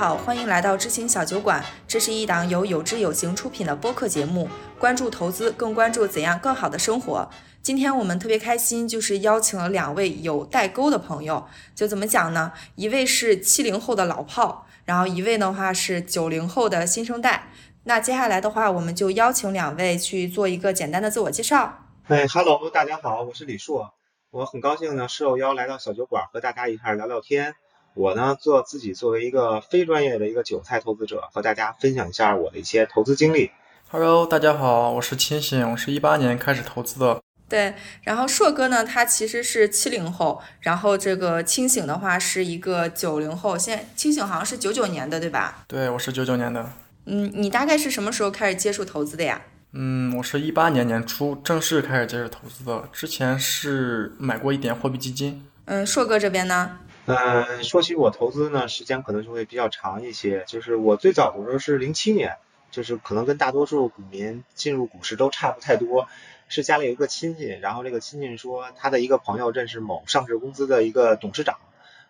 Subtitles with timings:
[0.00, 1.62] 好，欢迎来到知行小酒馆。
[1.86, 4.48] 这是一档由有知有行出品的播客节目，
[4.78, 7.28] 关注投资，更关注怎样更好的生活。
[7.60, 11.46] 今天我们特别开心，就是邀请了两位有代沟的朋友。
[11.74, 12.50] 就怎么讲呢？
[12.76, 17.52] 一位是七零后的老炮，然后一位的话是九零后的新生代。
[17.84, 21.88] 那接下来的话，我们就邀请两位去做一个简单的自我介绍。
[22.08, 23.92] 哎哈喽，大家好，我是李硕，
[24.30, 27.54] 我很高兴呢受邀来到小酒馆和大家一块聊聊天。
[27.94, 33.50] 我呢，做自己作为一个非专业的一个韭菜投资者，和大家分享一下我的一些投资经历。
[33.90, 37.20] Hello，大家好，我是清醒，我是一八年开始投资的。
[37.48, 45.64] 对，然后硕哥呢，他其实是七零后，然后这个清醒的话是一个九零后，现在清醒好像是九九年的，对吧？
[45.66, 46.70] 对，我是九九年的。
[47.06, 49.42] 嗯，你大概是什么时候开始接触投资的呀？
[49.72, 55.44] 嗯，我是一八年年初正式开始接触投资的，之前是买过一点货币基金。
[55.64, 56.78] 嗯，硕哥这边呢？
[57.16, 60.44] 嗯，说起我投资呢，时间可能就会比较长一些。
[60.46, 62.36] 就是我最早的时候是零七年，
[62.70, 66.08] 就是可能跟大多数股民进入股市都差不太多。
[66.48, 71.58] 是家里有一个亲戚，然后这个亲戚说他的一个朋友认识某上市公司的一个董事长，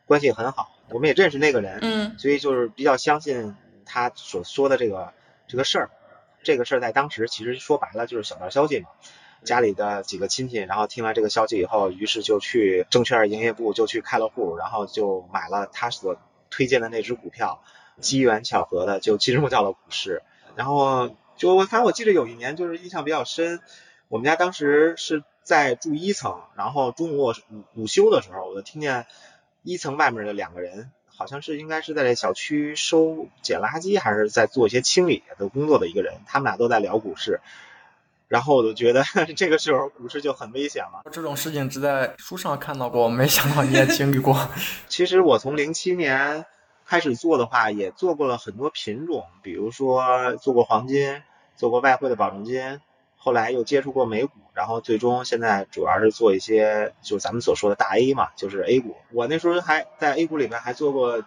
[0.06, 5.12] 关系很好，我们也认识那个人，嗯，所以就是比较相信他所说的这个
[5.47, 5.91] 这个事儿。
[6.43, 8.89] 这个事儿在当时其实说白了就是小道消息嘛。
[9.45, 16.17] 家里的几个亲戚，然后听完这个消息以后，于是就去证券营业部就去开了户，然后就买了他所
[16.51, 17.63] 推荐的那只股票，
[18.01, 20.23] 机缘巧合的就进入到了股市。
[20.57, 23.61] 然后就我反正我记得有一年就是印象比较深，
[24.09, 27.35] 我们家当时是在住一层，然后中午午
[27.75, 29.07] 午休的时候，我就听见
[29.63, 37.41] 一层外面的两个人，好像是应该是在这小区收捡垃圾还是在做一些清理的工作的一个人，他们俩都在聊股市。
[38.31, 39.03] 然后我就觉得
[39.36, 41.03] 这个时候股市就很危险了。
[41.11, 44.48] 这种事情只在书上看到过，没想到你也经历过。
[44.88, 46.47] 其实我从零七年
[46.87, 51.25] 开始做的话，也做过了很多品种，比如说做过黄金，
[51.56, 52.81] 做过外汇的保证金，
[53.16, 58.94] 后来又接触过美股，然后最终现在主要是做一些就是咱们所说的大 A 嘛，就是 A 股。
[59.12, 61.25] 我那时候还在 A 股里面还做过，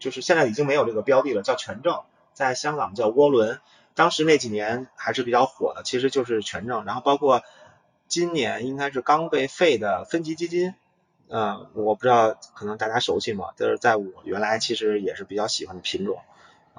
[0.00, 2.00] 就是现在已经没有这个标的了，叫权证，
[2.32, 3.60] 在香港叫涡轮。
[3.94, 7.42] 当时那几年还是比较火的，其实就是权证，然后包括
[8.08, 10.74] 今年应该是刚被废的分级基金，
[11.28, 13.50] 嗯，我不知道可能大家熟悉吗？
[13.56, 16.18] 就是在我原来其实也是比较喜欢的品种。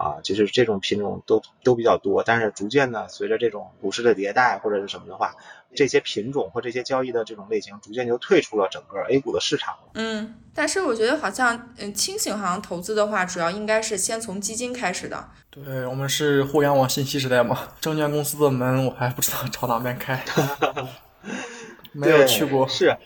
[0.02, 5.36] 啊，就是这种品种都都比较多，但是逐渐的随着这种股市的迭代或者是什么的话，
[5.76, 9.78] 这些品种或这些交易的这种类型逐渐就退出了整个 A 股的市场。
[9.94, 15.30] 嗯，但是我觉得好像，嗯，清醒好像投资的话，主要应该是先从基金开始的。
[15.52, 20.26] 对我们是互联网信息时代嘛，证券公司的门我还不知道朝哪边开，
[21.94, 22.68] 没有去过。
[22.68, 22.98] 是，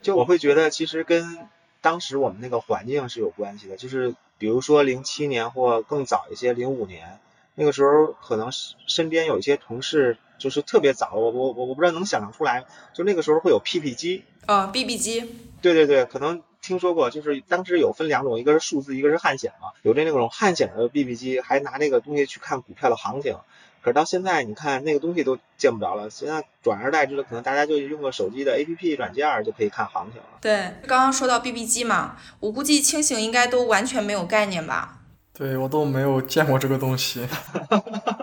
[0.00, 1.38] 就我会觉得其实跟
[1.80, 4.14] 当时我们那个环境是有关系的，就是。
[4.38, 7.18] 比如说零七年或更早一些，零五年
[7.54, 8.50] 那个时候，可能
[8.86, 15.20] 身边有一些同事就是特别早，我我我我不知道能想象出来，就那个时候会有 PP 机啊，BB 机，
[15.62, 23.38] 对对对，可能听说过，就是当时有分两种，一个是数字，一个是汉显嘛，有这那种汉显的 BB 机，还拿那个东西去看股票的行情。
[23.86, 26.10] 可是到现在，你看那个东西都见不着了。
[26.10, 30.26] 现在转而代之的，可能大家就用个手机的 APP 软件就可以看行情了。
[30.40, 35.02] 对，刚刚说到 BB 机嘛，我估计清醒应该都完全没有概念吧？
[35.32, 37.28] 对我都没有见过这个东西。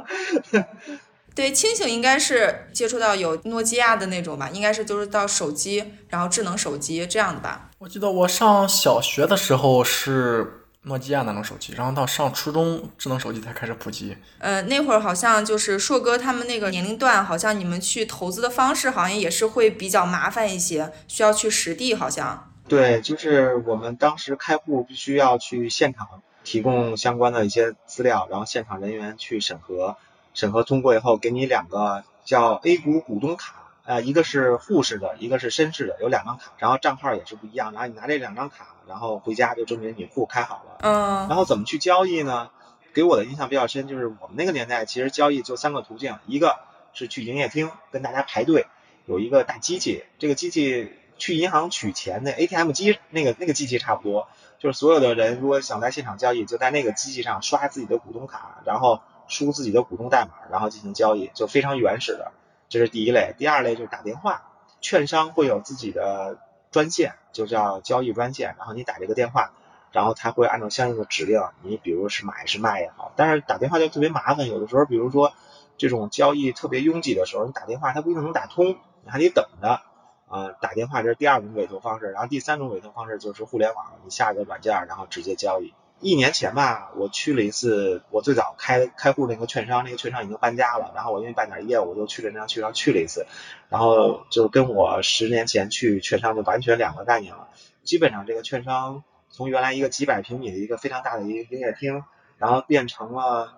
[1.34, 4.50] 对，清醒应该是接触到有诺基亚的那种吧？
[4.52, 7.70] 应该是就是到手机，然后智能手机这样的吧？
[7.78, 10.60] 我记得我上小学的时候是。
[10.84, 14.18] 诺基亚那种手机，然后到上初中，智能手机才开始普及。
[14.40, 22.52] 呃，那会儿好像就是硕哥他们那个年龄段，好像你们去投资的方式，好像也是会比较麻烦一些，需要去实地，好像。
[22.68, 26.08] 对，就是我们当时开户必须要去现场
[26.44, 29.96] 提供相关的一些资料，然后现场人员去审核，
[30.34, 33.63] 审核通过以后，给你两个叫 A 股股东卡。
[33.86, 37.74] 呃，一个是沪市的，一个是深市的，有两张卡，然后账号也是不一样。
[37.74, 40.78] 然后你拿这两张卡，然后回家就证明你户开好了。
[40.82, 41.28] 嗯。
[41.28, 42.50] 然后怎么去交易呢？
[42.94, 46.60] 给我的印象比较深，就是我们那个年代其实交易就三个途径，一个
[46.94, 48.68] 是去营业厅跟大家排队，
[49.06, 54.28] 有一个大机器，这个机器去银行取钱的 ATM 机，那个那个机器差不多，
[54.60, 62.32] 就是所有的人如果想在现场交易，就在那个机器上刷自己的股东卡，然后输自己的股东代码，然后进行交易，就非常原始的。
[62.74, 64.50] 这是第一类，第二类就是打电话，
[64.82, 66.40] 券商会有自己的
[66.72, 69.52] 专线，就叫交易专线，然后你打这个电话，
[69.92, 75.34] 然后他会按照相应的指令，你比如是买是卖也好，但是打电话就特别麻烦，有的时候比如说
[75.78, 79.82] 这种交易特别拥挤的时候，你打电话它不一定能打通，你还得等着
[80.28, 80.50] 啊。
[80.60, 85.76] 打电话这是第二种委托方式，然后第三种委托方式就是互联网，你下个软件然后直接交易。
[86.04, 93.26] 一年前吧，我去了一次，我最早开开户那个券商，那个券商已经搬家了，然后我因为办点业务，我就去了那家券商去了一次，
[93.70, 97.48] 然后就跟我十年前去券商就完全两个概念了。
[97.84, 102.04] 基本上这个券商从原来一个几百平米的一个非常大的一个营业厅，
[102.38, 103.54] 然后变成了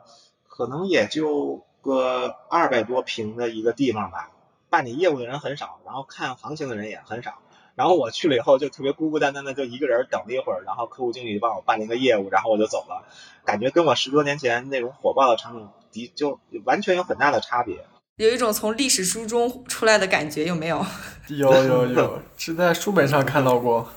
[0.47, 4.29] 可能也就个二百多平的一个地方吧，
[4.69, 7.39] 办理业务的人很少，然后看行情的人也很少。
[7.75, 13.05] 然后我去了以后就特别孤孤单单的，就一个人等了一会儿，然后客户经理帮我办了一个业务，然后我就走了。
[13.43, 15.55] 感觉跟我十多年前那种火爆的场
[15.91, 17.77] 景，的就完全有很大的差别。
[18.17, 20.85] 有一种从历史书中出来的感觉，有没有？
[21.27, 23.89] 有有有，是在书本上看到过。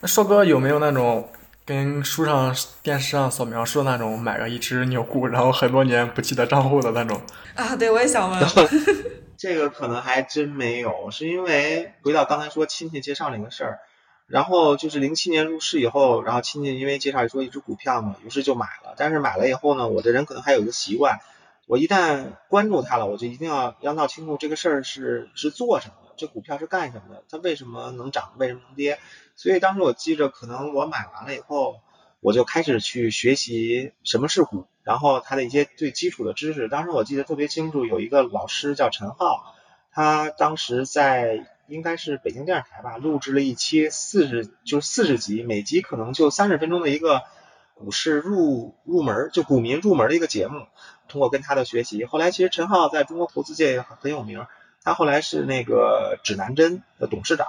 [0.00, 1.28] 那硕哥有没有那种
[1.64, 2.52] 跟书上、
[2.82, 7.20] 电视上所描述的那种买了一只牛股，然后很多年不记得账户的那种？
[7.54, 8.40] 啊，对，我也想问。
[9.44, 13.80] 这个可能还真没有，是因为回到刚才说亲戚介绍那个事儿，
[14.26, 18.94] 然后就是零七年入市以后，然后亲戚因为介绍说一只股票嘛，于是就买了。
[18.96, 21.18] 但是买了以后呢，我这人可能还有一个习惯，
[21.66, 28.98] 我一旦关注它了，我就一定要要闹清楚这个事儿是是做什么的，这股票是干什么的，它为什么能涨，为什么能跌。
[29.36, 31.80] 所以当时我记着，可能我买完了以后。
[32.20, 36.68] 我就开始去学习什么是股，然后他的一些最基础的知识。
[36.68, 39.54] 当时我记得特别清楚，有一个老师叫陈浩，
[39.90, 47.22] 他当时在应该是北京电视台吧，录制了一期四十就是四十集，每集可能就三十分钟的一个
[47.74, 50.66] 股市入入门，就股民入门的一个节目。
[51.08, 54.46] 通过跟他的学习，后来其实陈浩在中国投资界也很有名，
[54.82, 57.48] 他后来是那个指南针的董事长。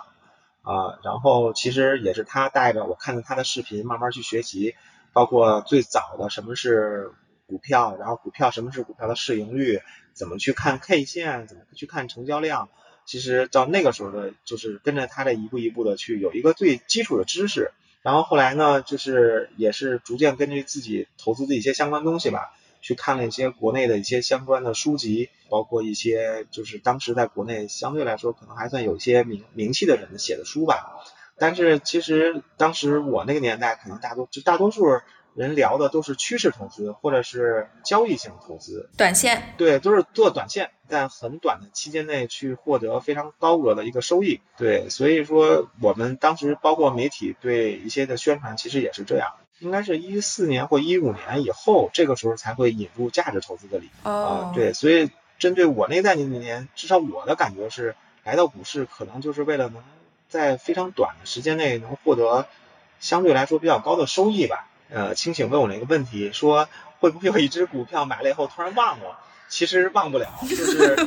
[0.62, 4.76] 啊，然后其实也是他带着我看着他的视频慢慢去学习，
[5.14, 7.12] 包括最早的什么是
[7.48, 9.82] 股票，然后股票什么是股票的市盈率，
[10.14, 12.70] 怎么去看 K 线，怎么去看成交量，
[13.06, 17.72] 其实到那个时候的，就是跟着他的一步一步的去有一个最基础的知识，
[18.02, 22.54] 然后后来呢，就是也是逐渐根据自己投资的一些相关东西吧。
[22.82, 31.04] 去看了一些国内的一些相关的书籍，包括一些就是当时在国内相对来说可能还算有一些名名气的人写的书吧。
[31.36, 35.02] 但是其实当时我那个年代，可能大多就大多数
[35.36, 39.54] 人聊的都是趋势投资或者是交易性投资，短线。
[39.58, 44.40] 对，都是做短线，在很短的期间内去获得非常高额的一个收益。
[44.58, 49.34] 对，所以说我们当时包括媒体对一些的宣传，其实也是这样。
[49.60, 54.52] 应该是一四年或一五年以后，这个时候才会引入价值投资的理念啊。
[54.56, 59.84] 对，所以针对我那代那年，至少我的感觉是，来到股市可能就是为了能
[60.30, 62.48] 在非常短的时间内能获得
[63.00, 64.70] 相对来说比较高的收益吧。
[64.90, 66.68] 呃，清醒问我了一个问题，说
[67.00, 69.20] 会不会有一只股票买了以后突然忘了？
[69.48, 70.98] 其实忘不了，就是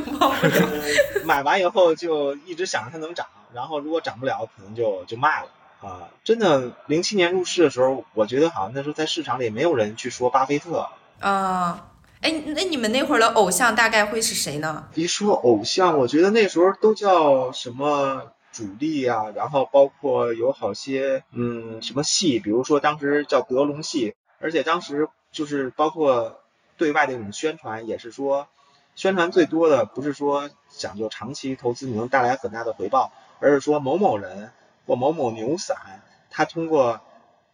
[1.27, 5.49] 买完以后就一直想着它能涨，然后如果涨不了，可能就就卖了。
[5.81, 10.89] 啊，真的，零七年入市的时候，我觉得好像那时候在市场里没有人去说巴菲特。
[11.21, 11.89] 啊，
[12.21, 14.89] 哎，那你们那会儿的偶像大概会是谁呢？
[14.95, 26.41] 一说偶像，我觉得那时候都叫什么主力啊，然后包括有好些嗯什么系，比如说当时叫德龙系，而且当时就是包括
[26.77, 28.49] 对外的一种宣传，也是说
[28.95, 34.51] 宣传最多的不是说讲究长期投资你能带来很大的回报，而是说某某人。
[34.87, 36.01] 或某某牛散，
[36.31, 37.03] 他通过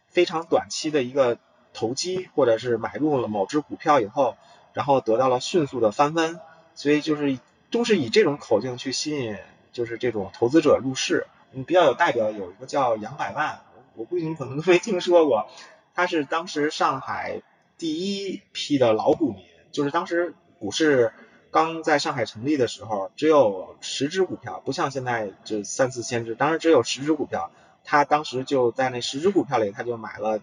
[0.06, 1.36] 非常短期的一个
[1.72, 4.36] 投机，或者是买入了某只股票以后，
[4.72, 6.40] 然后得到了迅速的翻番，
[6.76, 7.36] 所以就是
[7.72, 9.36] 都是以这种口径去吸引，
[9.74, 11.26] 就是这种投资者入市。
[11.52, 13.60] 嗯，比较有代表有一个叫杨百万，
[13.94, 15.50] 我估计你可能都没听说过，
[15.94, 17.42] 他是当时上海
[17.76, 21.12] 第一批的老股民，就是当时股市。
[21.50, 27.52] 刚在上海成立的时候，只有十只股票，不像现在就三四千只，当时只有十只股票。
[27.84, 30.40] 他当时就在那十只股票里，他就买了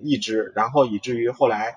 [0.00, 1.76] 一只，然后以至于后来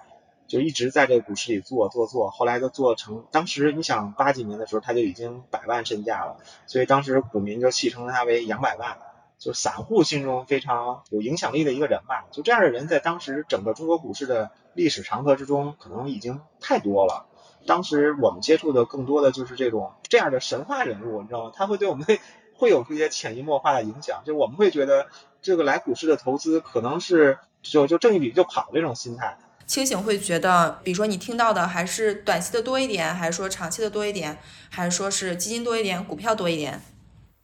[0.50, 3.24] 就一直在这个股市里做做做，后来就做成。
[3.32, 8.98] 当时你想八几年的时候，他就已经百万身价了，所以当时股民就戏称他为杨百万，
[9.38, 12.25] 就散户心中非常有影响力的一个人吧。
[12.32, 17.27] 就这样的人，在当时整个中国股市的历史长河之中，可能已经太多了。
[17.68, 21.51] 当时我们接触的更多的就是这种这样的神话人物，你知道吗？
[21.53, 22.08] 他会对我们
[22.56, 25.10] 会有这些潜移默化的影响，就我们会觉得
[25.44, 29.38] 这个来股市的投资可能是就就挣一笔就跑这种心态。
[29.70, 34.40] 清醒会觉得，比如说你听到的还是短期的多一点，还是说长期的多一点，
[34.72, 36.82] 还是说是基金多一点，股票多一点？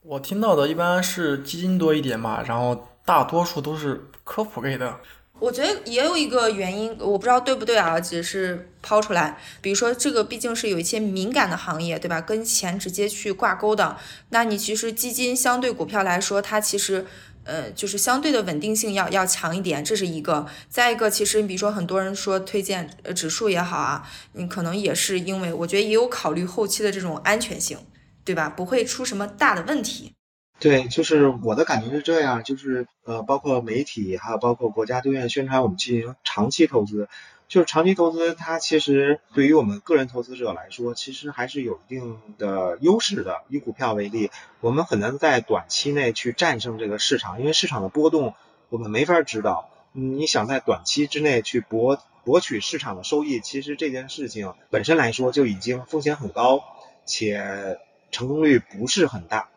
[0.01, 4.99] 我听到的一般是基金多一点嘛，然后大多数都是科普类的。
[5.37, 9.37] 我觉得也有一个原因，我不知道对不对啊，只是抛出来。
[9.61, 12.19] 比如说，这个毕竟是有一些敏感的行业，对吧？
[12.19, 13.97] 跟钱直接去挂钩的。
[14.29, 17.05] 那你其实基金相对股票来说，它其实
[17.45, 20.45] 呃，就是相对的稳定性要要强一点，这是一个。
[20.67, 27.77] 再一个，其实你比如说很多人说推荐呃指数也好啊，你可能也是因为我觉得也有考虑后期的这种安全性，
[28.25, 28.49] 对吧？
[28.49, 30.11] 不会出什么大的问题。
[30.59, 37.07] 对，就是我的感觉是这样，就是呃，包括媒体还有包括国家都愿意宣传我们进行长期投资。
[37.47, 43.43] 就是长期投资，它其实对于我们个人投资者来说，其实还是有一定的优势的。
[43.49, 48.33] 以股票为例，我们很难在短期内去战胜这个市场，因为市场的波动
[48.69, 49.69] 我们没法知道。
[49.91, 56.63] 你想在短期之内去博博取市场的收益，其实这件事情本身来说就已经风险很高，
[57.05, 57.77] 且
[58.11, 59.49] 成功率不是很大。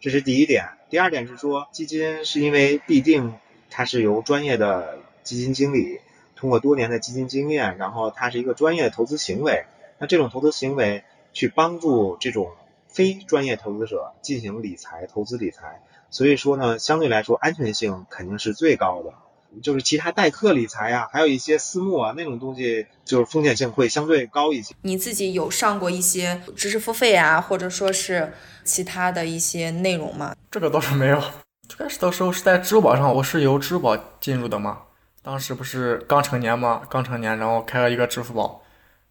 [0.00, 0.70] 这是第一点。
[0.88, 3.34] 第二点是说，基金是因为必定
[3.68, 6.00] 它是由专业的基金经理。
[6.44, 9.64] 通过多年的基金经验，然后它是一个专业的投资行为。
[9.96, 12.50] 那这种投资行为去帮助这种
[12.86, 19.14] 非专业投资者进行理财、投资理财，所以说呢，相对来说安全性肯定是最高的。
[19.62, 24.74] 就是其他代客理财啊，还有一些私募啊那种东西，就是风险性会相对高一些。
[24.82, 28.34] 你自己有上过一些知识付费啊，或者说是
[28.64, 30.36] 其他的一些内容吗？
[30.50, 31.18] 这个倒是没有。
[31.66, 34.82] 最开始的时候是在支付宝上，我是由支付宝进入的嘛。
[35.24, 38.62] 当时不是刚成年嘛，刚成年，然后开了一个支付宝，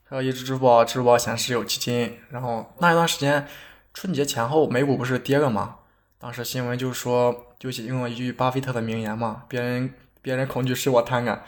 [0.07, 3.47] 开了一支支付宝，支付宝显示有基金，然后那一段时间
[3.95, 5.77] 春节前后美股不是跌了嘛，
[6.19, 9.91] 当时新闻就说就引用了一句巴菲特的名言嘛，别人
[10.21, 11.39] 别人恐惧使我贪婪，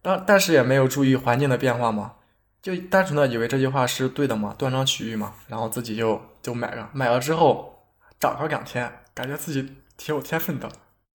[0.00, 2.14] 但但是也没有注意环境的变化嘛，
[2.62, 7.84] 就单纯的以为这句话是对的嘛，断章取义嘛，然后自己就就买了，买了之后
[8.18, 10.70] 涨了两天，感觉自己挺有天分的，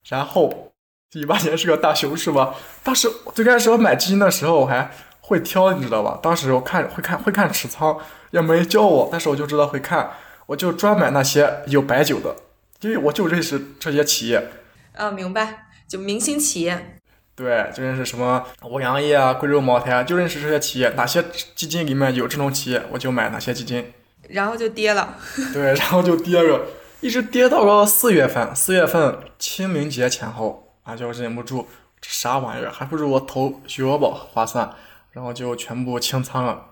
[0.08, 0.72] 然后。
[1.13, 2.54] 一八年是个大熊市吧？
[2.84, 6.20] 当时最开始我买基金的时候，我还会挑，你知道吧？
[6.22, 7.98] 当时我看会看会看持仓，
[8.30, 10.12] 也没教我，但是我就知道会看，
[10.46, 12.36] 我就专买那些有白酒的，
[12.82, 14.51] 因为我就认识这些企业。
[14.96, 17.00] 啊，明白，就明星企业。
[17.36, 21.25] 对，就认识什么五粮液啊、贵州茅台啊，就认识这些企业，哪些
[21.56, 23.92] 基金里面有这种企业，我就买哪些基金。
[24.28, 25.18] 然后就跌了。
[25.54, 26.68] 对，然后就跌了，
[27.01, 30.69] 一直跌到了四月份，四月份清明节前后。
[30.89, 31.67] 啊，就忍不住，
[32.01, 34.74] 这啥玩意儿，还不如我投余额宝划算，
[35.12, 36.65] 然后就全部清仓了。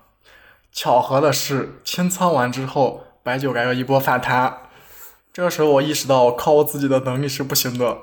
[0.72, 4.62] 巧合的是，清仓完之后，白酒来了一波反弹。
[5.32, 7.96] 这个时候，我意识到靠我自己的能力是不行的，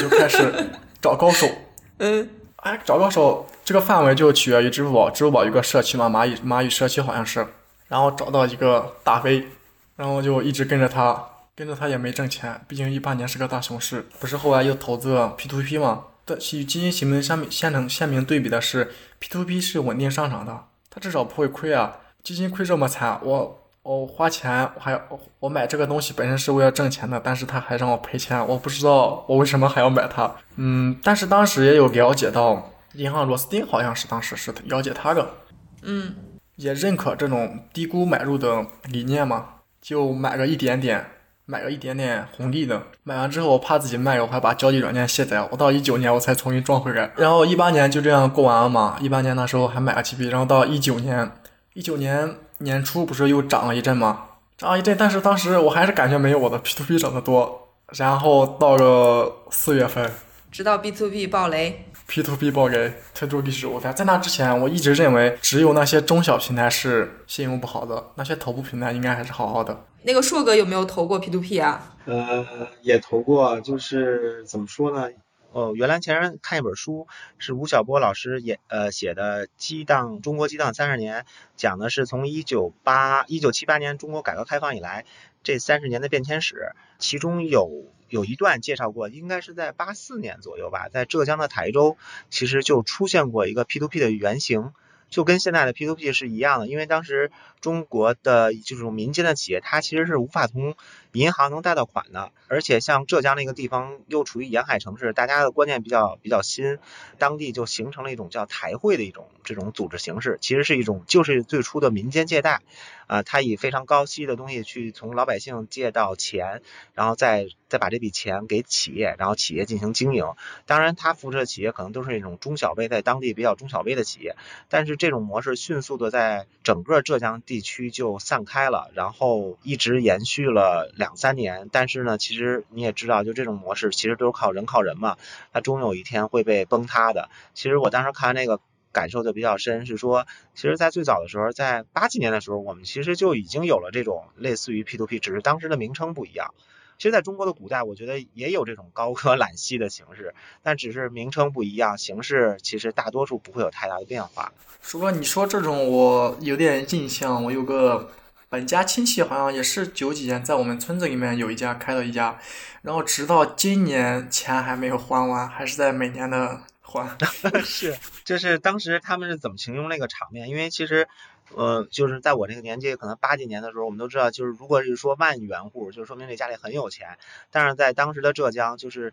[0.00, 0.70] 就开始
[1.02, 1.46] 找高手。
[1.98, 7.46] 嗯，哎，找高手，这个范围就取决于支付宝，支付宝有个社区嘛，蚂蚁蚂蚁社区好像是，
[7.88, 9.48] 然后找到一个大 V，
[9.96, 11.28] 然后就一直跟着他。
[11.54, 14.06] 跟着他也没挣钱，毕竟一八年是个大熊市。
[14.18, 16.04] 不是后来又投资了 P to P 吗？
[16.24, 21.98] 对，与基金型名相比，现成鲜明对比的是，P to P 是稳定上涨的，它至少不会亏啊。
[22.22, 24.98] 基金亏这么惨，我我花钱，我还
[25.40, 30.34] 我买这个东西本身是为了挣钱的，但是他还让我赔钱，我不知道我为什么还要买它。
[30.56, 35.34] 嗯，但是当时也有了解到，银行螺丝钉好像是当时是了解他的，
[35.82, 36.14] 嗯，
[36.56, 39.46] 也认可这种低估买入的理念嘛，
[39.82, 41.04] 就买个一点点。
[41.44, 45.48] 买了一点点红利的，买完之后我怕自己卖，我还把交易软件卸载了。
[45.50, 48.96] 我到一九年我才重新装回来，然后一八年就这样过完了嘛。
[49.00, 51.32] 一八年那时候还买了几笔，然后到一九年，
[51.74, 54.26] 一九年年初不是又涨了一阵吗？
[54.56, 57.70] 涨了一阵，但是当时我还是感觉没有我的 P to P 涨得多。
[57.96, 60.10] 然后到了四月份，
[60.50, 63.90] 直到 B to B 爆雷，P to P 爆雷，推出历史舞台。
[63.90, 69.86] 在那之前，我一直认为只有那些中小平台是信用不好的，那些头部平台应该还是好好的。
[70.02, 71.96] 那个硕哥有没有投过 P to P 啊？
[72.04, 72.46] 呃，
[72.82, 75.08] 也投过，就是怎么说呢？
[75.52, 77.06] 哦，原来前人看一本书，
[77.38, 81.20] 是吴晓波老师也呃写的《激荡中国激荡三十年》，
[81.56, 85.06] 讲的是从一九八一九七八年中国改革开放以来
[85.42, 87.70] 这三十年的变迁史，其中有
[88.12, 91.96] 有一段介绍过，应该是在八四年左右吧，在浙江的台州，
[92.28, 94.72] 其实就出现过一个 P to P 的原型。
[95.08, 100.74] 就跟现在的 P2P 是一样的，因为当时中国的这种民间的企业，它其实是无法从
[101.12, 106.78] 银行能贷到款的，而且像浙江那个地方又处于沿海城市，大家的观念比较比较新，
[107.18, 112.62] 当地就形成了一种叫台会的一种这种组织形式，其实是一种就是最初的民间借贷，
[113.06, 116.62] 啊，它以非常高息的东西去从老百姓借到钱，
[116.94, 120.24] 然后再再把这笔钱给企业，然后企业进行经营。
[120.64, 124.34] 当然，它扶持的企业可能都是那种中小微，在当地比较中小微的企业，
[124.70, 130.90] 但是这种模式迅速的在整个浙江地区就散开了，然后一直延续了。
[131.02, 135.16] 两三年，但是呢，其实你也知道，就这种模式，其实都是靠人靠人嘛，
[135.52, 137.28] 它终有一天会被崩塌的。
[137.54, 138.60] 其实我当时看那个
[138.92, 146.54] 感受就比较深，是说，其实，在最早的时候，在八几年的时候，我们其实就已经有了这种类似于 P to P，只是当时的名称不一样。
[146.98, 154.52] 其实在中国的古代，我觉得也有这种高歌 揽息的形式，但只是名称不一样，形式其实大多数不会有太大的变化。
[154.82, 158.08] 叔哥，你说这种我有点印象，我有个
[158.52, 162.38] 本家亲戚，好像也是九几年在我们村子里面有一家开了一家，
[162.82, 167.18] 然后直到今年钱还没有还完，还是在每年的还。
[167.64, 170.50] 是，就是当时他们是怎么形容那个场面？
[170.50, 171.08] 因为其实。
[171.54, 177.18] 呃，就是在我这个年纪，可能八几年的时候，我们都知道，就是如果是说万元户，就说明这家里很有钱。
[177.50, 179.12] 但是在当时的浙江，就是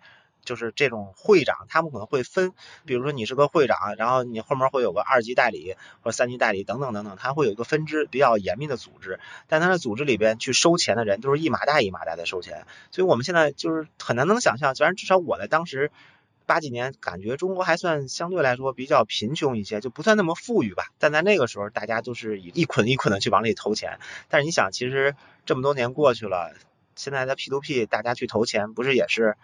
[0.49, 2.53] 就是这种会长，他们可能会分，
[2.85, 9.19] 比如说你是个会长，然后你后面会有个二级代理或者三级代理等等等等，他会有一个分支比较严密的组织。
[9.47, 12.65] 但他的组织里边去收钱的人，都是一麻袋一麻袋的收钱。
[12.89, 15.91] 所以我们现在就是很难能想象，虽然至少我在当时。
[16.45, 20.85] 八几年感觉中国还算相对来说比较贫穷一些，就不算那么富裕吧。
[20.97, 23.99] 但在那个时候，大家都是以一捆一捆的去往里投钱。
[24.29, 25.15] 但是你想，其实
[25.45, 26.51] 这么多年过去了，
[26.95, 29.37] 现在在 P to P 大家去投钱，不是也是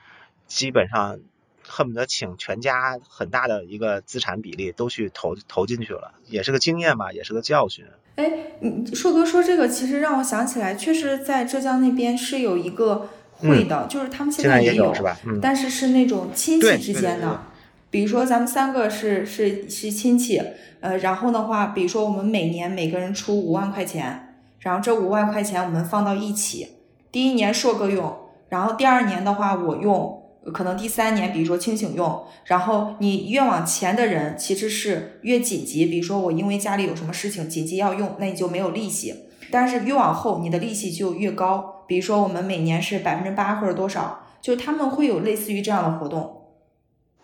[0.48, 1.20] 基本上
[1.62, 7.86] 恨不得请全家很大的一个资产比例都去投投进去了，也是个经验吧，也是个教训。
[8.16, 13.10] 哎，你硕哥说这个，其实让我想起来，确实在浙江那边是有一个。
[13.38, 15.20] 会的，就是他们现在也有，是吧？
[15.42, 17.42] 但是是那种亲戚之间的，
[17.90, 20.42] 比如说咱们三个是是是亲戚，
[20.80, 26.78] 呃，然后的话，比如说我们每年每个人出五万块钱，然后这五万块钱我们放到一起，
[27.12, 39.30] 第一年硕哥用，然后第二年的话我用，可能第三年比如说清醒用，然后你越往前的人其实是越紧急，比如说我因为家里有什么事情紧急要用，那你就没有利息。
[39.52, 41.86] 但是越往后，你的利息就越高。
[41.88, 46.48] 比如说，我们每年是百分之八或者多少，就他们会有类似于这样的活动。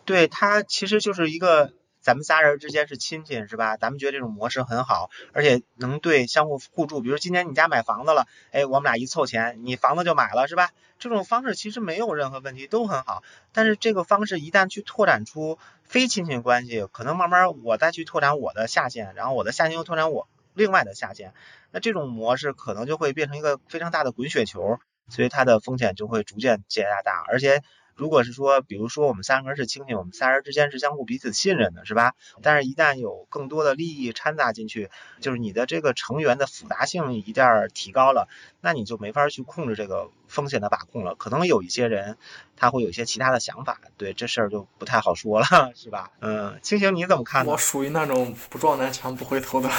[0.06, 3.76] 对，他其实就是一个咱们仨人之间是亲戚，是吧？
[3.76, 7.02] 咱们觉得这种模式很好，而且能对相互互助。
[7.02, 10.70] 比如今年你家买房子了，哎，我们俩一凑钱，你房子就买了，是吧？
[11.02, 13.24] 这种方式其实没有任何问题，都很好。
[13.52, 20.30] 但是这个方式一旦去拓展出非亲情关系，可能慢慢我再去拓展我的下线，然后我的下线又拓展我。
[20.54, 21.34] 另外的下线，
[21.72, 27.24] 那这种模式可能就会变成一个非常大的滚雪球，所以它的风险就会逐渐加大。
[27.28, 27.64] 而且，
[28.02, 32.16] 如果是说，比如说我们三个人是亲戚，我们仨人之间是相互彼此信任的，是吧？
[32.42, 38.28] 但是，一旦有更多的利益掺杂进去，就是你的这个成员的复杂性一旦提高了，
[38.60, 41.14] 那你就没法去控制这个风险的把控了。
[41.14, 42.18] 可能有一些人
[42.58, 46.10] 他会有一些其他的想法，对这事儿就不太好说了，是吧？
[46.22, 47.46] 嗯，清醒你怎么看？
[47.46, 49.70] 我属于那种不撞南墙不回头的。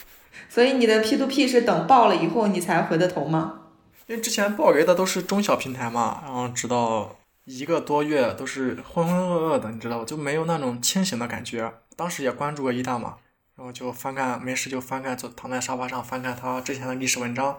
[0.50, 3.62] 所以你的 P to P 是等爆了以后你才回的头吗？
[4.06, 10.04] 因为之前爆雷的都是中小平台嘛，然后直到一个多月都是浑浑噩噩的，你知道吧？
[10.04, 11.72] 就没有那种清醒的感觉。
[11.96, 13.16] 当时也关注过一大嘛，
[13.56, 17.58] 然后就翻看，没事就翻看，就躺在沙发上翻看他之前的历史文章。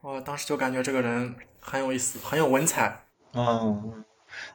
[0.00, 3.04] 我当时就感觉这个人很有意思，很有文采。
[3.34, 4.04] 嗯，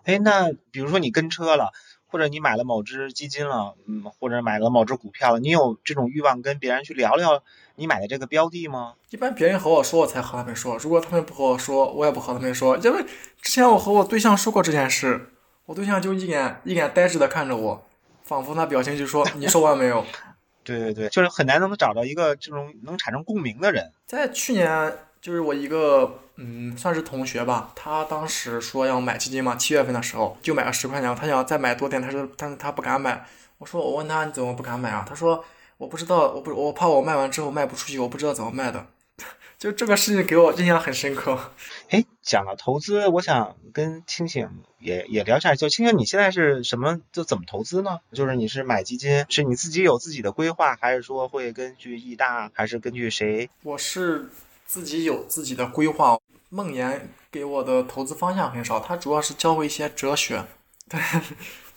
[0.04, 1.72] 哎，那比如说你跟车了。
[2.14, 7.42] 或者你买了某只基金了，嗯，或者买了某只股票了，你有这种欲望跟别人去聊聊
[7.76, 8.94] 你买的这个标的吗？
[9.10, 10.78] 一般别人和我说，我才和他们说。
[10.78, 12.78] 如果他们不和我说，我也不和他们说。
[12.78, 13.04] 因为
[13.42, 15.32] 之前我和我对象说过这件事，
[15.66, 17.84] 我对象就一脸一脸呆滞的看着我，
[18.22, 20.06] 仿佛那表情就说：“你说完没有？
[20.64, 23.92] ”对对对，就是很难能找到一个这种能产生共鸣的人。
[24.06, 24.96] 在去年。
[25.24, 33.24] 就是我一个嗯，算是同学吧，他当时说要买基金嘛，七月份的时候就买了十块钱，他想再买多点，他说但是他不敢买。
[33.60, 35.06] 我说我问他你怎么不敢买啊？
[35.08, 35.46] 他说
[35.78, 38.88] 我不知道，我不我怕我卖完之后卖不出去，我不知道怎么卖的。
[39.60, 41.40] 就这个事情给我印象很深刻。
[41.90, 48.00] 哎，讲了投资，我想跟清醒也也聊一下，就清醒你现在是什么，就怎么投资呢？
[48.12, 53.52] 就是你是买基金，是你自己有自己的规划，还是说会根据易大，还是根据谁？
[53.62, 54.30] 我是。
[54.66, 56.18] 自己有自己的规划，
[56.54, 60.46] 梦岩给我的投资方向很少，他主要是教我一些哲学，
[60.88, 61.02] 对，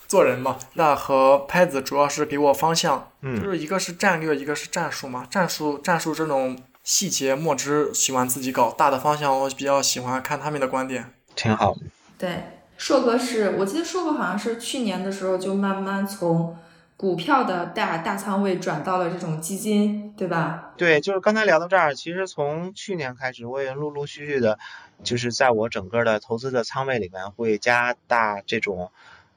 [0.07, 0.59] 做人嘛。
[0.75, 5.27] 那和拍子主要是给我方向，嗯，就是一个是战略，一个是战术嘛。
[5.31, 11.11] 战术战术这种细节墨汁喜欢自己搞，大的方向我比较喜欢看他们的观点。
[11.35, 11.75] 挺好。
[12.19, 16.55] 对，硕哥是我记得硕哥好像是去年的时候就慢慢从。
[16.97, 20.73] 股票的大大仓位转到了这种基金，对吧？
[20.79, 24.59] 对，就是刚才聊到这儿，其实从去年开始，我也陆陆续续的，
[25.05, 28.91] 就是在我整个的投资的仓位里面会加大这种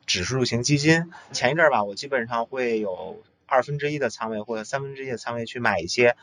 [0.06, 1.12] 指数型基金。
[1.34, 6.16] 前一阵儿吧，我基本上会有二分之一的仓位或者三分之一的仓位去买一些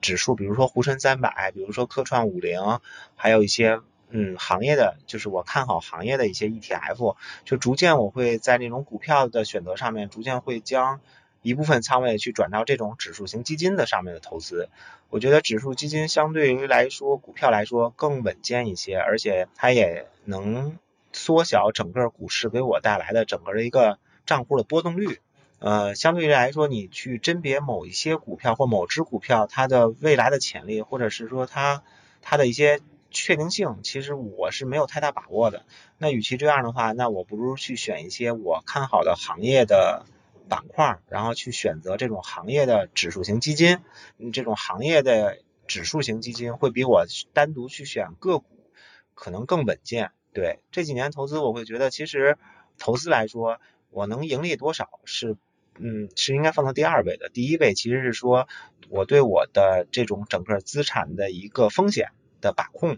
[0.00, 2.78] 指数，比如说沪深三百，比如说科创五零，
[3.16, 3.80] 还有一些。
[4.16, 11.00] 嗯，行业的就是我看好行业的一些 ETF，就逐渐我会在那种股票的选择上面，逐渐会将
[11.42, 14.68] 一部分仓位去转到这种指数型基金的上面的投资。
[15.10, 20.78] 我觉得指数基金相对于来说，股票来说更稳健一些，而且它也能
[21.12, 25.18] 缩小整个股市给我带来的整个的一个账户的波动率。
[25.58, 31.82] 呃，相对于来说，你去甄别某一些股票或某只股票它的未来的潜力，或者是说它
[32.22, 32.80] 它的一些
[33.14, 35.64] 确定性，其实我是没有太大把握的。
[35.96, 40.04] 那与其这样的话，那我不如去选一些我看好的行业的
[40.50, 43.78] 板块，然后去选择这种行业的指数型基金。
[44.32, 48.44] 这种行业的指数型基金会比我单独去选个股
[49.14, 50.10] 可能更稳健。
[50.34, 52.36] 对这几年投资，我会觉得其实
[52.76, 55.38] 投资来说，我能盈利多少是。
[55.76, 57.28] 嗯，是应该放到第二位的。
[57.30, 58.46] 第一位其实是说
[58.90, 62.12] 我对我的这种整个资产的一个风险
[62.44, 62.96] 的把控。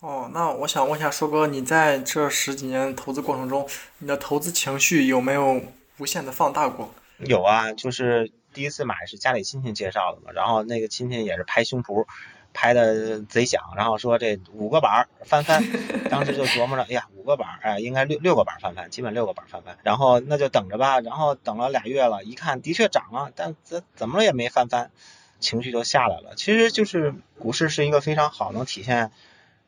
[0.00, 5.60] 哦，那我想问一下，硕哥，你在这十几年投资过程中，你的投资情绪有没有
[5.98, 6.94] 无限的放大过？
[7.18, 12.06] 有啊，就是第一次买是家里亲戚介绍的嘛，然后那个亲戚也是拍胸脯。
[12.56, 15.60] 拍的贼响，然后说这五个板翻翻，
[16.08, 24.92] 当时就琢磨着，哎呀，五个板，哎，应该六六个板翻翻，基本六个板翻翻，然后那就等着吧，然后等了俩月了，一看的确涨了，但怎怎么了也没翻翻，
[25.44, 26.34] 情绪就下来了。
[26.34, 29.12] 其实就是股市是一个非常好能体现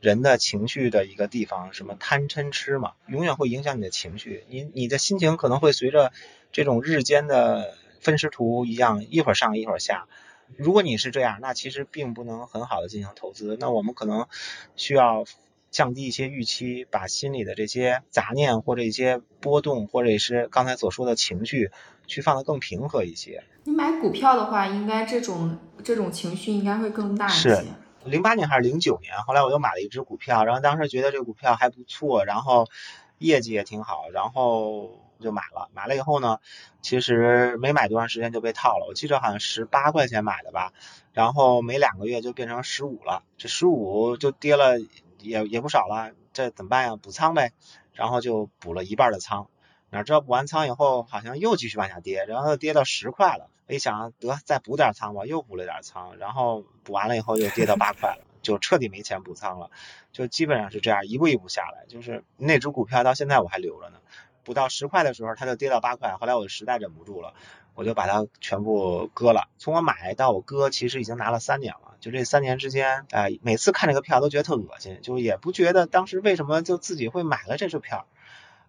[0.00, 6.12] 人的情绪的一个地方，什么贪嗔痴嘛，永远会影响你的情绪，你你的心情可能会随着
[6.50, 10.08] 这种日间的分时图一样，一会儿上一会儿下。
[10.56, 13.56] 如果你是这样，那其实并不能很好的进行投资。
[13.60, 14.28] 那我们可能
[14.76, 15.24] 需要
[15.72, 21.72] 降低一些预期，把心里的这些杂念或者一些波动，或者是刚才所说的情绪，
[22.06, 23.42] 去放得更平和一些。
[23.64, 27.50] 你买股票的话，应该这种这种情绪应该会更大一些。
[27.50, 27.64] 是，
[28.04, 32.66] 零八年还是零九年，后来我又买了一只股票，然后当时觉得这个股票还不错，然后
[33.18, 35.02] 业绩也挺好，然后。
[35.18, 36.40] 就买了，买了以后呢，
[36.82, 38.84] 其实没买多长时间就被套了。
[38.86, 40.74] 我记得好像十八块钱买的吧，
[41.14, 44.78] 然后没两个月就变成十五了，这十五就跌了
[45.18, 46.96] 也也不少了，这怎么办呀？
[46.96, 47.52] 补仓呗，
[47.94, 49.48] 然后就补了一半的仓。
[49.90, 53.48] 哪知道补完仓以后，好像又继续往下跌，然后跌到十块了。
[53.68, 59.70] 一想，得再补点仓吧，又补了点仓，然后补完了以后又跌到八块了，就彻底没钱补仓了。
[60.12, 61.84] 就基本上是这样，一步一步下来。
[61.88, 63.98] 就是那只股票到现在我还留着呢。
[64.44, 66.16] 补到十块的时候，它就跌到八块。
[66.20, 67.34] 后来我就实在忍不住了，
[67.74, 69.48] 我就把它全部割了。
[69.58, 71.96] 从我买到我割，其实已经拿了三年了。
[71.98, 78.06] 就这三年之间，哎，每次看这个票都觉得特恶心，就也不觉得当时为什么就自己会买了这支票。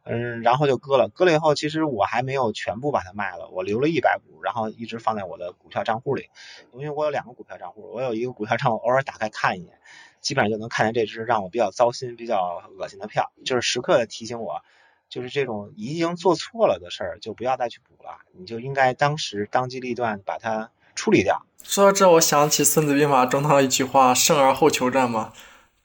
[0.09, 1.09] 嗯，然后就割了。
[1.09, 6.29] 割了以后，其实我还没有全部把它卖了，我留了一百股，然后一直放在我的股票账户里。
[6.73, 9.79] 因为我有两个股票账户，我有一个股票账户，偶尔打开看一眼，
[10.21, 14.61] 基本上就能看见这只让我比较糟心、比较恶心的票，就是时刻的提醒我。
[15.09, 21.45] 就是这种已经做错了的事儿，就不要再去补了，你就应该当时当机立断把它处理掉。
[21.63, 25.31] 说到这，我想起《孙子兵法》中的一句话：“胜而后求战”嘛，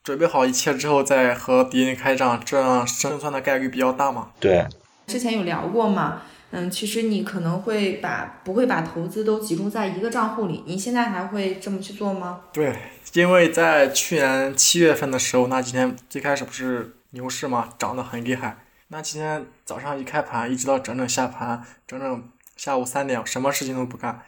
[0.03, 4.31] 准备好一切之后再和敌人开战，这样胜算的概率比较大嘛。
[4.41, 4.67] 对，
[5.07, 12.41] 之前有聊过嘛，嗯，其实你可能会把不会把投资都集中在一个账户里，你现在还会这么去做吗？
[12.53, 12.75] 对，
[13.13, 18.57] 因为在去年七月份的时候，那几天最开始不是牛市嘛，涨得很厉害。
[18.89, 24.21] 那今天早上一开盘，一直到整整下盘，整整下午三点，什么事情都不干，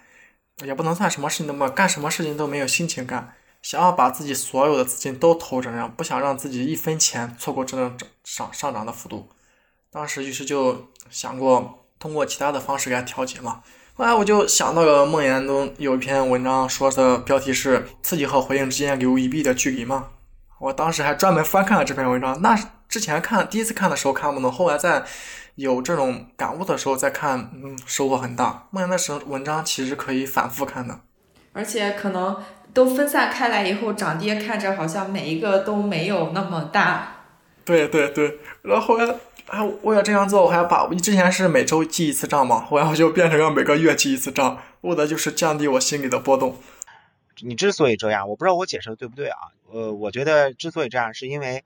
[0.64, 9.30] 也不能算什么事情都没干，什么事情都没有心情干，想要把自己所有的资金都投这样，不想让自己一分钱错过这种上上涨的幅度。
[9.90, 13.62] 当时于是就想过通过其他的方式来调节嘛。
[13.94, 20.10] 后来我就想到了梦魇中有一篇文章，说的标题是“刺激和回应之间留一臂的距离”嘛。
[20.58, 22.54] 我当时还专门翻看了这篇文章，那
[22.86, 25.02] 之前看第一次看的时候看不懂，后来在
[25.54, 28.68] 有这种感悟的时候再看，嗯，收获很大。
[28.70, 31.00] 梦岩的时文章其实可以反复看的，
[31.54, 32.36] 而且可能
[32.74, 37.12] 都分散开来以后，涨跌看着好像每一个都没有那么大。
[37.64, 39.14] 对对对，然后后来
[39.46, 46.56] 哎，我也这样做，我还要把之前是每周记一次账嘛，后来我就变成了每个月记一次账，为的就是降低我心里的波动。
[47.40, 49.38] 你之所以这样，我不知道我解释的对不对啊？
[49.72, 51.64] 呃，我觉得之所以这样，是因为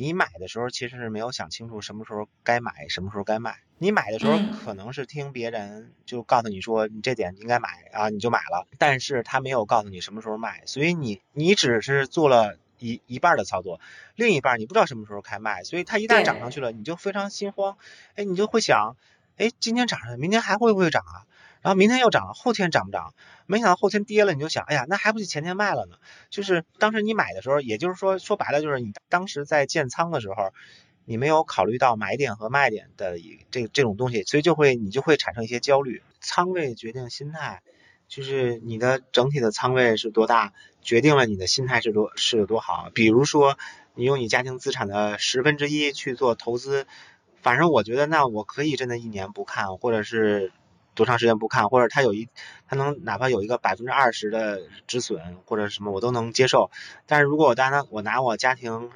[0.00, 3.56] 你买的时候其实是没有想清楚什么时候该买，什么时候该卖。
[3.78, 13.80] 你买的时候可能是听别人就告诉你说你这点应该买啊，你就买了，但是他没有告诉你什么时候卖，所以你你只是做了一一半的操作，
[14.14, 17.76] 另一半你不知道什么时候开卖，所以它一旦涨上去了，你就非常心慌，
[18.14, 18.96] 哎，你就会想，
[19.36, 21.26] 哎，今天涨上，明天还会不会涨啊？
[21.62, 23.14] 然后明天又涨了，后天涨不涨？
[23.46, 25.96] 没想到后天跌了，你就想，哎呀，那还不是前天卖了呢？
[26.30, 30.52] 就是当时你买的时候，也就是说说白了，就是你当时在建仓的时候，
[31.04, 33.18] 你没有考虑到买点和卖点的
[33.50, 36.02] 这这种东西，所以就会你就会产生一些焦虑。
[36.20, 37.62] 仓位决定心态，
[38.06, 42.90] 就是你的整体的仓位是多大，决定了你的心态是多是有多好。
[42.94, 43.56] 比如说，
[43.94, 46.86] 你用你家庭资产的十分之一去做投资，
[47.40, 50.52] 反正我觉得那我可以真的一年不看，或者是
[50.98, 52.28] 多长时间不看，或者它有一
[52.66, 56.72] 它能哪怕有一个百分之二十的止损或者什么我都能接受。
[57.06, 58.90] 但是如果我单单我拿我家庭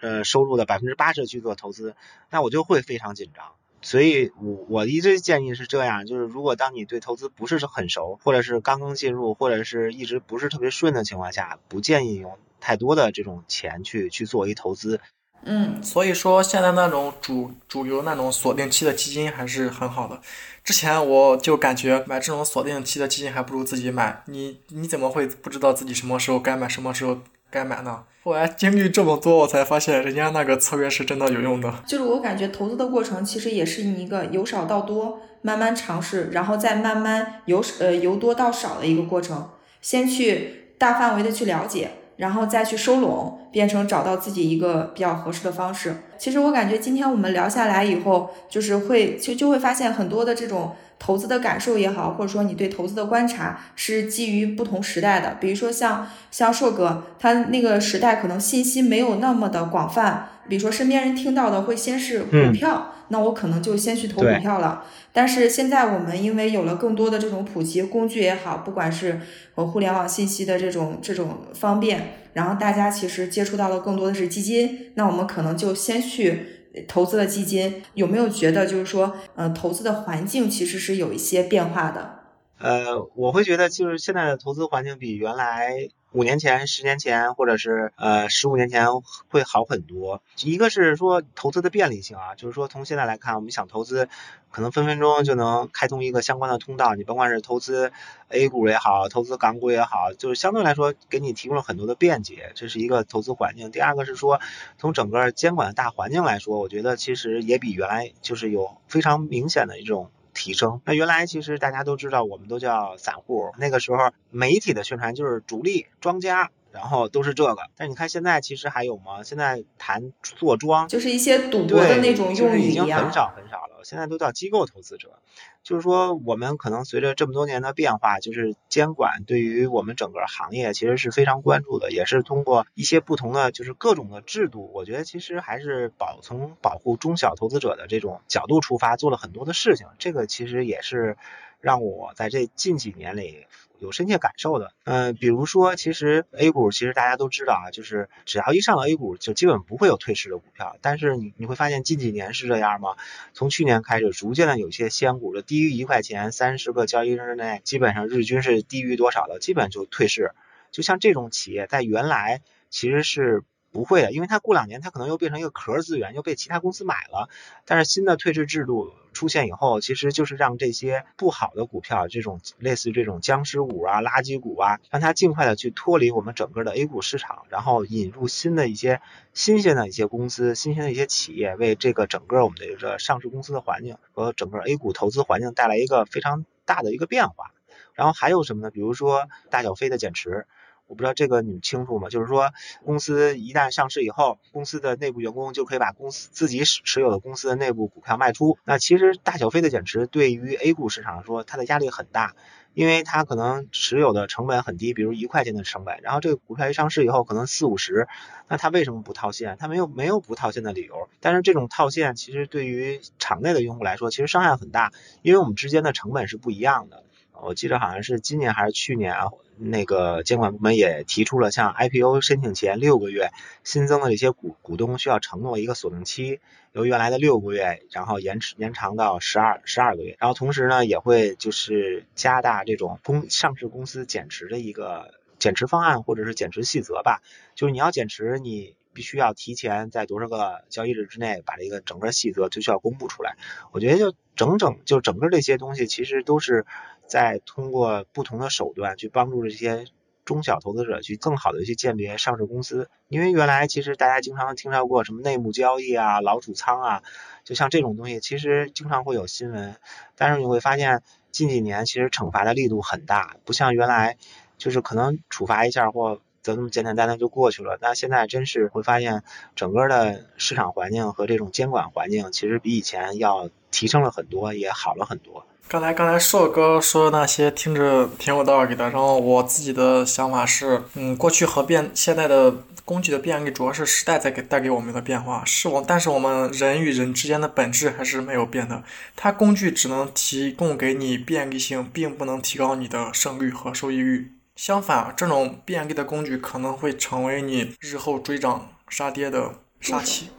[0.00, 1.96] 呃收入的百分之八十去做投资，
[2.28, 3.46] 那我就会非常紧张。
[3.80, 15.00] 所以，我我一直建议是这样，就是如果当你对投资不是很熟，或者是刚刚进入，或者是一直不是特别顺的情况下，不建议用太多的这种钱去去做一投资。
[15.44, 20.20] 嗯，所以说现在那种主主流那种锁定期的基金还是很好的。
[20.64, 24.22] 之前我就感觉买这种锁定期的基金还不如自己买。
[24.26, 27.18] 你你怎么会不知道自己什么时候该买，什么时候
[27.50, 28.02] 该买呢？
[28.24, 31.72] 后来经历这么多，我才发现人家那个策略是真的有用的。
[31.86, 39.48] 就是我感觉投资的过程其实也是一个由少到多，慢慢尝试，然后再慢慢由呃由多到少的一个过程。
[39.80, 45.94] 先去大范围的去了解，然后再去收拢，变成找到自己一个比较合适的方式。
[46.18, 50.72] 其实我感觉今天我们聊下来以后，就是会其实就会发现很多的这种。
[50.98, 55.36] 投资的感受也好，或者说你对投资的观察是基于不同时代的。
[55.40, 64.84] 比如说像像硕哥，他那个时代可能信息没有那么的广泛，比如说身边人听到的会先是股票，那我可能就先去投股票了。
[65.12, 69.20] 但是现在我们因为有了更多的这种普及工具也好，不管是
[69.54, 76.55] 和互联网信息的这种这种方便，然后大家其实接触到了更多的是基金，那我们可能就先去。
[76.86, 82.15] 投资的基金有没有觉得就是说，呃，投资的环境其实是有一些变化的？
[82.58, 88.86] 呃，我会觉得就是现在的投资环境比原来五年前、十年前，或者是呃十五年前
[89.28, 90.22] 会好很多。
[90.42, 94.08] 一个是说投资的便利性啊，就是说从现在来看，我们想投资，
[94.50, 96.94] 可能分分钟就能开通一个相关的通道。
[96.94, 97.92] 你甭管是投资
[98.30, 103.70] A 股也好，投资港股也好，就是相对来说给你提供了很多的便捷，这是一个投资环境。
[103.70, 104.40] 第二个是说
[104.78, 110.10] 从整个监管的大环境来说，我觉得其实也比原来就是有非常明显的一种。
[110.36, 110.80] 提升。
[110.84, 113.52] 那原来其实大家都知道，我们都叫散户。
[113.58, 117.56] 那个时候媒体的宣传就是主力庄家，然后都是这个。
[117.76, 119.22] 但你看现在其实还有吗？
[119.24, 123.65] 现在谈坐庄，就是一些赌博的那种用语已经很少很少了。
[123.86, 125.20] 现在都叫机构投资者。
[125.62, 139.86] 就是说，我们可能随着这么多年的变化，就是监管对于我们整个行业其实是非常关注的，也是通过一些不同的就是各种的制度，我觉得其实还是保从保护中小投资者的这种角度出发，做了很多的事情。
[139.98, 141.16] 这个其实也是
[141.60, 143.46] 让我在这近几年里。
[143.78, 150.76] 有深切感受的，嗯，比如说，其实 A 股其实大家都知道啊，就是只要一上了 A 股，就基本不会有退市的股票。
[150.80, 152.96] 但是你你会发现近几年是这样吗？
[153.32, 160.32] 从去年开始，逐渐的有些仙股的低于一块钱，三十个交易日内，基本上日均是低于多少的，基本就退市。
[160.70, 163.42] 就像这种企业，在原来其实是。
[163.76, 167.28] 不会的，因为它过两年它可能又变成一个壳资源，又被其他公司买了。
[167.66, 179.02] 但是新的退市制度出现以后，其实就是让这些不好的股票，这种类似于这种僵尸股啊、垃圾股啊，让它尽快的去脱离我们整个的 A 股市场，然后引入新的一些
[179.34, 187.52] 新鲜的一些公司、新鲜的一些企业，为这个整个我们的一个上市公司的环境和整个 A 股投资环境带来一个非常大的一个变化。
[187.92, 188.70] 然后还有什么呢？
[188.70, 190.46] 比如说大小非的减持。
[190.86, 192.08] 我不知道这个你们清楚吗？
[192.08, 192.50] 就是说，
[192.84, 198.58] 公司一旦上市以后，公司的内部员工就可以把公司自己持有的公司的内部股票卖出。
[198.64, 202.36] 那其实大小非的减持对于 A 股市场说，它的压力很大，
[202.72, 208.06] 因为它可能持有的成本很低，比如一块钱的成本，然后这个股票一上市以后可能四五十，
[208.48, 209.56] 那他为什么不套现？
[209.58, 211.08] 他没有没有不套现的理由。
[211.20, 217.02] 但是这种套现其实对于场内的用户来说，其实伤害很大，因为我们之间的成本是不一样的。
[217.42, 219.26] 我记得好像是今年还是去年啊。
[219.58, 223.30] 那个监管部门也提出了，像 IPO 申请前六个月
[223.64, 226.40] 新增的这些股股东需要承诺一个锁定期，
[226.72, 230.16] 由原来的六个月，然后延迟延长到十二十二个月。
[230.18, 237.22] 然后同时呢，也会就是加大这种公上市公司减持的一个减持方案或者是减持细则吧。
[237.54, 243.36] 就是你要减持，你必须要提前在多少个交易日之内把这个整个细则就需要公布出来。
[243.70, 246.64] 我觉得就整整就整个这些东西其实都是。
[247.08, 249.84] 在通过不同的手段去帮助这些
[250.24, 257.02] 中小投资者去更好的去鉴别上市公司，因为原来其实大家经常听到过什么内幕交易啊、老鼠仓啊，
[257.44, 259.76] 就像这种东西，其实经常会有新闻。
[260.16, 264.16] 但是你会发现近几年其实惩罚的力度很大，不像原来
[264.58, 267.76] 就是可能处罚一下或就那么简简单单就过去了。
[267.80, 269.22] 但现在真是会发现
[269.54, 273.50] 整个的市场环境和这种监管环境其实比以前要。
[273.72, 275.44] 提升了很多，也好了很多。
[275.68, 282.54] 刚才刚才硕哥说的那些听着挺有道理的，然后我自己的想法是，嗯，过去和变现在的
[282.86, 288.82] 工具的便利，主要是时代在给带给我们的变化，是我，但是我们人与人之间的本质还是没有变的。
[289.14, 294.35] 它工具只能提供给你便利性，并不能提高你的胜率和收益率。
[294.56, 300.30] 相反，这种便利的工具可能会成为你日后追涨杀跌的杀器。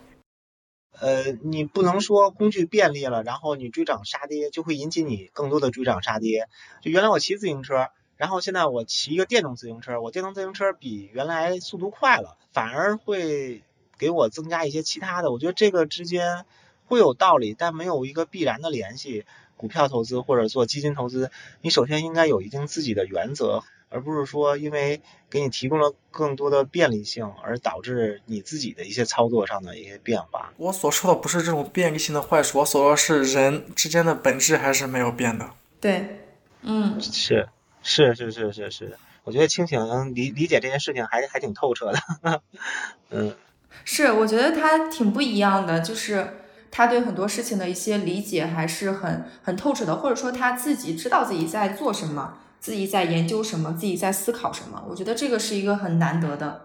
[0.99, 6.47] 呃，你不能说工具便利了，然后你追涨杀跌就会引起你更多的追涨杀跌。
[6.81, 13.61] 就原来我骑自行车，然后现在我骑一个电动自行车，我电动自行车比原来速度快了，反而会
[13.99, 15.31] 给我增加一些其他的。
[15.31, 16.43] 我觉得这个之间
[16.87, 19.25] 会有道理，但没有一个必然的联系。
[19.55, 23.63] 股票投资或者做基金投资，你首先应该有一定自己的原则。
[23.97, 30.53] 而不是说因为给你提供了更多的便利性，而导致你自己的一些操作上的一些变化。
[30.57, 35.49] 我所说的不是这种便利性的坏处，我所说的是人之间的本质还是没有变的。
[35.81, 36.19] 对，
[36.61, 37.49] 嗯，是
[37.81, 42.41] 是是是是是，我觉得清醒理理解这件事情还还挺透彻的。
[43.09, 43.35] 嗯，
[43.83, 46.37] 是，我觉得他挺不一样的，就是
[46.69, 52.37] 他对很多事情的一些理解还是很很透彻的，或者说他自己知道自己在做什么。
[52.67, 56.63] 自己在研究什么，自己在思考什么，我觉得这个是一个很难得的。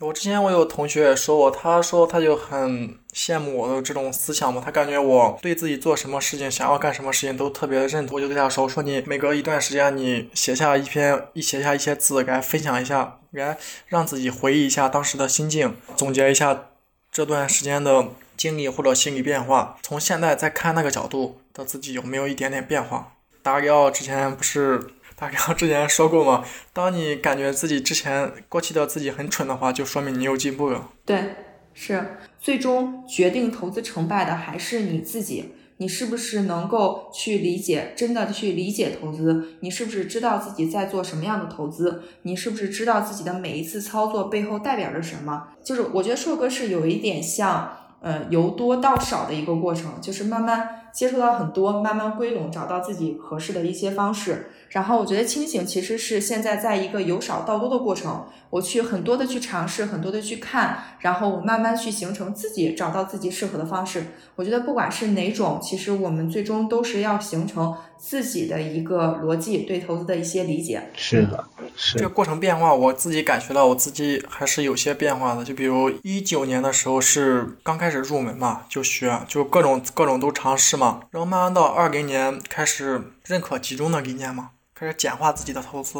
[0.00, 8.16] 我之前我有同学也说我，他说他就很羡慕我的这种思想嘛，他感觉我对自己做什么事情，想要干什么事情都特别的认同。
[8.16, 16.68] 我就跟他说，我说你每隔一段时间，你写下一篇，一写下一些字，来分享一下，来让自己回忆一下当时的心境，总结一下
[17.12, 18.06] 这段时间的
[18.38, 23.12] 经历或者心理变化，从现在再看那个角度的自己有没有一点点变化。
[23.42, 24.95] 达里奥之前不是。
[25.18, 30.90] 大哥之前说过嘛，当你感觉自己之前过去的自己很蠢的话，就说明你有进步了。
[31.06, 31.34] 对，
[31.72, 35.54] 是最终决定投资成败的还是你自己。
[35.78, 39.58] 你是不是能够去理解，真的去理解投资？
[39.60, 42.02] 你是不是知道自己在做什么样的投资？
[42.22, 45.48] 你是不是知道自己的每一次操作背后代表着什么？
[45.62, 54.50] 就是我觉得硕哥是有一点像，呃，由多到少的一个过程，就是慢慢接触到很多，慢慢归拢，找到自己合适的一些方式。
[54.68, 64.04] 然后我觉得清醒其实是现在在一个由少到多的过程，我去很多的去尝试，很多的去看，然后我慢慢去形成自己找到自己适合的方式。
[64.34, 70.90] 我觉得不管是哪种，其实我们最终都是要形成自己的一个逻辑，对投资的一些理解。
[70.94, 75.44] 是的，是这个过程变化，我自己感觉到我自己还是有些变化的。
[75.44, 84.50] 就比如一九年的时候是刚开始入门嘛，就学，就各种各种都尝试嘛，然后慢慢到二零年开始认可集中的理念嘛。
[84.74, 85.98] 开始简化自己的投资，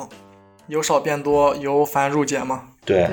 [0.67, 2.69] 由少变多，由繁入简嘛。
[2.85, 3.09] 对。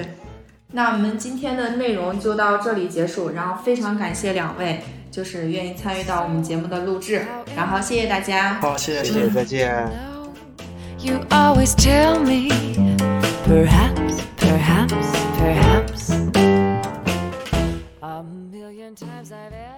[0.75, 4.81] 那我们今天的内容就到这里结束，然后非常感谢两位，
[5.13, 7.23] 就是愿意参与到我们节目的录制，
[7.55, 8.55] 然后谢谢大家。
[8.55, 9.87] 好，谢谢，谢谢，再见。
[10.97, 12.49] You always tell me,
[13.45, 16.13] perhaps, perhaps, perhaps.
[18.01, 19.72] A million times I've asked you.